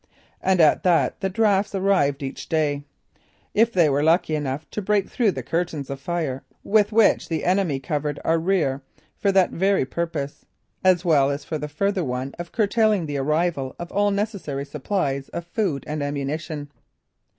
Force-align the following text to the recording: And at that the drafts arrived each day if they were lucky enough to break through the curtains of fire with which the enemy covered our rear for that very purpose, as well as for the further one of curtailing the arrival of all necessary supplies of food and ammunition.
And 0.41 0.59
at 0.59 0.81
that 0.81 1.19
the 1.21 1.29
drafts 1.29 1.75
arrived 1.75 2.23
each 2.23 2.49
day 2.49 2.85
if 3.53 3.71
they 3.71 3.87
were 3.87 4.01
lucky 4.01 4.35
enough 4.35 4.67
to 4.71 4.81
break 4.81 5.07
through 5.07 5.29
the 5.33 5.43
curtains 5.43 5.91
of 5.91 5.99
fire 5.99 6.43
with 6.63 6.91
which 6.91 7.29
the 7.29 7.45
enemy 7.45 7.79
covered 7.79 8.19
our 8.25 8.39
rear 8.39 8.81
for 9.19 9.31
that 9.31 9.51
very 9.51 9.85
purpose, 9.85 10.43
as 10.83 11.05
well 11.05 11.29
as 11.29 11.45
for 11.45 11.59
the 11.59 11.67
further 11.69 12.03
one 12.03 12.33
of 12.39 12.51
curtailing 12.51 13.05
the 13.05 13.17
arrival 13.17 13.75
of 13.77 13.91
all 13.91 14.09
necessary 14.09 14.65
supplies 14.65 15.29
of 15.29 15.45
food 15.45 15.83
and 15.85 16.01
ammunition. 16.01 16.71